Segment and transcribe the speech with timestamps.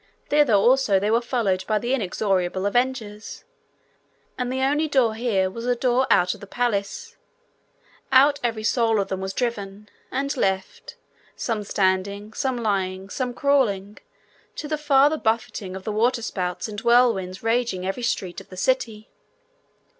[0.29, 3.43] Thither also were they followed by the inexorable avengers,
[4.35, 7.17] and the only door here was a door out of the palace:
[8.11, 10.95] out every soul of them was driven, and left,
[11.35, 13.99] some standing, some lying, some crawling,
[14.55, 19.07] to the farther buffeting of the waterspouts and whirlwinds ranging every street of the city.